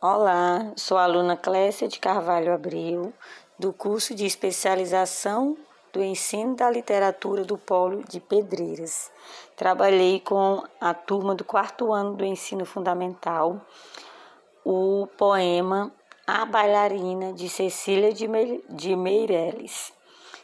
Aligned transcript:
Olá, 0.00 0.74
sou 0.76 0.96
a 0.96 1.02
aluna 1.02 1.36
Clécia 1.36 1.88
de 1.88 1.98
Carvalho 1.98 2.54
Abreu, 2.54 3.12
do 3.58 3.72
curso 3.72 4.14
de 4.14 4.24
especialização 4.24 5.56
do 5.92 6.00
ensino 6.00 6.54
da 6.54 6.70
literatura 6.70 7.42
do 7.42 7.58
Polo 7.58 8.04
de 8.04 8.20
Pedreiras. 8.20 9.10
Trabalhei 9.56 10.20
com 10.20 10.62
a 10.80 10.94
turma 10.94 11.34
do 11.34 11.42
quarto 11.42 11.92
ano 11.92 12.14
do 12.14 12.24
ensino 12.24 12.64
fundamental, 12.64 13.60
o 14.64 15.08
poema 15.18 15.90
A 16.24 16.44
Bailarina 16.46 17.32
de 17.32 17.48
Cecília 17.48 18.12
de 18.12 18.94
Meireles. 18.94 19.92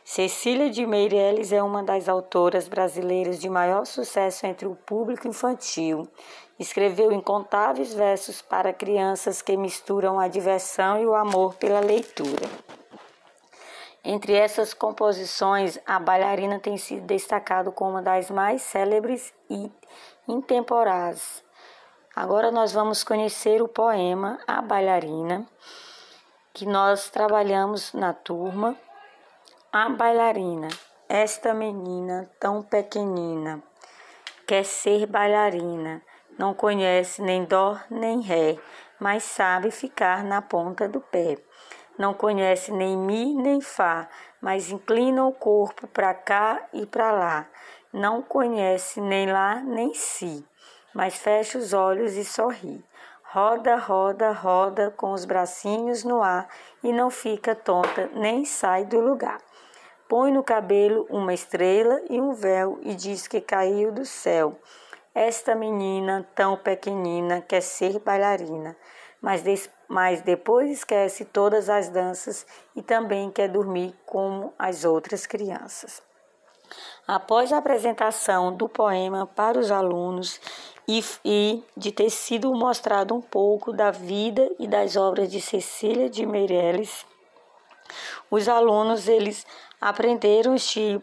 Cecília 0.07 0.69
de 0.69 0.85
Meireles 0.85 1.51
é 1.51 1.63
uma 1.63 1.83
das 1.83 2.11
autoras 2.11 2.69
brasileiras 2.69 3.41
de 3.41 3.49
maior 3.49 3.87
sucesso 3.87 4.45
entre 4.45 4.69
o 4.69 4.77
público 4.77 5.27
infantil. 5.27 6.07
Escreveu 6.59 7.11
incontáveis 7.11 7.95
versos 7.95 8.43
para 8.43 8.71
crianças 8.71 9.41
que 9.41 9.57
misturam 9.57 10.21
a 10.21 10.29
diversão 10.29 11.01
e 11.01 11.07
o 11.07 11.15
amor 11.15 11.55
pela 11.55 11.81
leitura. 11.81 12.47
Entre 14.05 14.35
essas 14.35 14.75
composições, 14.75 15.79
a 15.87 15.99
bailarina 15.99 16.61
tem 16.61 16.77
sido 16.77 17.07
destacado 17.07 17.73
como 17.73 17.93
uma 17.93 18.03
das 18.03 18.31
mais 18.31 18.61
célebres 18.61 19.33
e 19.49 19.73
intemporais. 20.29 21.43
Agora 22.15 22.51
nós 22.51 22.73
vamos 22.73 23.03
conhecer 23.03 23.63
o 23.63 23.69
poema 23.69 24.39
A 24.47 24.61
Bailarina, 24.61 25.47
que 26.53 26.67
nós 26.67 27.09
trabalhamos 27.09 27.95
na 27.95 28.13
turma 28.13 28.77
a 29.77 29.89
bailarina, 29.89 30.69
esta 31.09 31.53
menina 31.53 32.31
tão 32.39 32.63
pequenina, 32.63 33.61
quer 34.47 34.65
ser 34.65 35.05
bailarina, 35.05 36.01
não 36.39 36.55
conhece 36.55 37.21
nem 37.21 37.45
dó 37.45 37.77
nem 37.91 38.21
ré, 38.21 38.57
mas 39.01 39.25
sabe 39.25 39.73
ficar 39.73 40.23
na 40.23 40.41
ponta 40.41 40.87
do 40.87 41.01
pé. 41.01 41.39
Não 41.99 42.15
conhece 42.15 42.71
nem 42.71 42.97
mi 42.97 43.35
nem 43.35 43.61
fá, 43.61 44.09
mas 44.41 44.71
inclina 44.71 45.27
o 45.27 45.33
corpo 45.33 45.89
para 45.89 46.15
cá 46.15 46.69
e 46.73 46.87
para 46.87 47.11
lá. 47.11 47.47
Não 47.93 48.23
conhece 48.23 49.01
nem 49.01 49.27
lá 49.27 49.57
nem 49.57 49.93
si, 49.93 50.47
mas 50.95 51.17
fecha 51.17 51.59
os 51.59 51.73
olhos 51.73 52.15
e 52.15 52.25
sorri. 52.25 52.85
Roda, 53.35 53.75
roda, 53.75 54.31
roda 54.31 54.95
com 54.97 55.11
os 55.11 55.25
bracinhos 55.25 56.05
no 56.05 56.23
ar 56.23 56.49
e 56.85 56.93
não 56.93 57.11
fica 57.11 57.53
tonta 57.53 58.09
nem 58.15 58.45
sai 58.45 58.85
do 58.85 59.01
lugar. 59.01 59.41
Põe 60.09 60.31
no 60.31 60.45
cabelo 60.45 61.05
uma 61.11 61.35
estrela 61.35 62.01
e 62.09 62.21
um 62.21 62.33
véu 62.33 62.79
e 62.83 62.95
diz 62.95 63.27
que 63.27 63.41
caiu 63.41 63.91
do 63.91 64.07
céu. 64.07 64.57
Esta 65.13 65.53
menina 65.57 66.25
tão 66.33 66.57
pequenina 66.57 67.41
quer 67.41 67.61
ser 67.61 67.99
bailarina, 67.99 68.77
mas, 69.21 69.43
mas 69.89 70.21
depois 70.23 70.71
esquece 70.71 71.25
todas 71.25 71.69
as 71.69 71.89
danças 71.89 72.47
e 72.77 72.83
também 72.83 73.33
quer 73.33 73.49
dormir 73.49 73.97
como 74.07 74.55
as 74.57 74.85
outras 74.85 75.27
crianças. 75.27 76.01
Após 77.05 77.53
a 77.53 77.59
apresentação 77.59 78.55
do 78.55 78.69
poema 78.69 79.27
para 79.27 79.59
os 79.59 79.73
alunos 79.73 80.41
e, 80.87 81.03
e, 81.25 81.63
de 81.77 81.91
ter 81.91 82.11
sido 82.11 82.53
mostrado 82.55 83.15
um 83.15 83.21
pouco 83.21 83.73
da 83.73 83.91
vida 83.91 84.51
e 84.59 84.67
das 84.67 84.97
obras 84.97 85.31
de 85.31 85.41
Cecília 85.41 86.11
de 86.11 86.27
Meirelles, 86.27 87.07
os 88.31 88.49
alunos 88.49 89.09
eles 89.09 89.47
aprenderam 89.81 90.55
este 90.55 91.01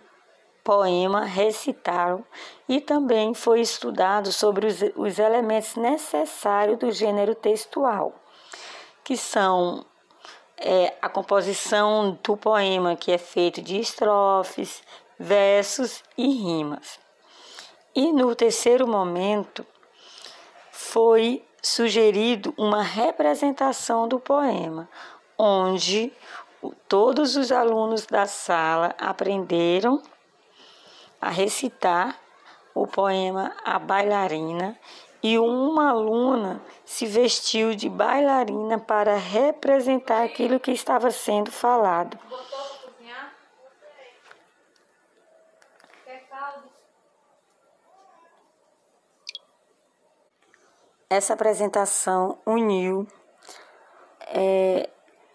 poema, 0.64 1.26
recitaram 1.26 2.24
e 2.70 2.80
também 2.80 3.34
foi 3.34 3.62
estudado 3.62 4.32
sobre 4.32 4.68
os, 4.68 4.80
os 4.96 5.20
elementos 5.20 5.76
necessários 5.76 6.78
do 6.78 6.92
gênero 6.92 7.34
textual, 7.34 8.14
que 9.04 9.18
são 9.18 9.86
é, 10.58 10.94
a 11.02 11.10
composição 11.10 12.18
do 12.24 12.38
poema, 12.38 12.96
que 12.96 13.12
é 13.12 13.18
feito 13.18 13.62
de 13.62 13.80
estrofes, 13.80 14.84
versos 15.18 16.04
e 16.18 16.28
rimas. 16.28 17.00
E 17.96 18.14
no 18.14 18.34
terceiro 18.36 18.88
momento 18.88 19.66
foi 20.92 21.42
sugerido 21.64 22.54
uma 22.58 22.84
representação 22.84 24.10
do 24.10 24.20
poema, 24.20 24.90
onde 25.38 26.12
todos 26.86 27.38
os 27.38 27.50
alunos 27.50 28.06
da 28.06 28.26
sala 28.26 28.94
aprenderam 29.00 30.04
a 31.22 31.30
recitar 31.30 32.20
o 32.76 32.86
poema 32.86 33.56
A 33.64 33.80
Bailarina 33.80 34.78
e 35.24 35.40
uma 35.40 35.92
aluna 35.92 36.62
se 36.84 37.06
vestiu 37.06 37.74
de 37.74 37.88
bailarina 37.88 38.78
para 38.78 39.16
representar 39.16 40.26
aquilo 40.26 40.60
que 40.60 40.72
estava 40.72 41.10
sendo 41.10 41.52
falado. 41.52 42.20
Essa 51.12 51.34
apresentação 51.34 52.38
uniu 52.46 53.06
é, 54.34 54.90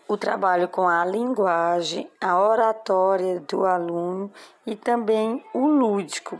o 0.08 0.16
trabalho 0.16 0.68
com 0.68 0.88
a 0.88 1.04
linguagem, 1.04 2.10
a 2.18 2.40
oratória 2.40 3.40
do 3.40 3.66
aluno 3.66 4.32
e 4.64 4.74
também 4.74 5.44
o 5.52 5.66
lúdico, 5.66 6.38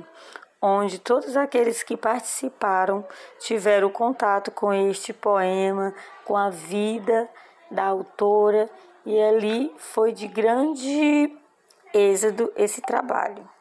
onde 0.63 0.99
todos 0.99 1.37
aqueles 1.37 1.83
que 1.83 1.99
participaram 1.99 3.05
tiveram 3.39 3.91
contato 3.91 4.51
com 4.51 4.73
este 4.73 5.13
poema, 5.13 5.93
com 6.25 6.35
a 6.35 6.49
vida 6.49 7.29
da 7.71 7.85
autora, 7.85 8.71
e 9.05 9.21
ali 9.21 9.71
foi 9.77 10.13
de 10.13 10.27
grande 10.27 11.31
êxito 11.93 12.51
esse 12.57 12.81
trabalho. 12.81 13.56